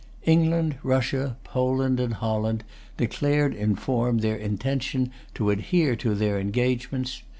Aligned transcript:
England, 0.23 0.77
Russia, 0.81 1.37
Poland, 1.43 1.99
and 1.99 2.15
Holland 2.15 2.63
declared 2.97 3.53
in 3.53 3.75
form 3.75 4.17
their 4.17 4.35
intention 4.35 5.11
to 5.35 5.51
adhere 5.51 5.95
to 5.95 6.15
their 6.15 6.39
engagements. 6.39 7.21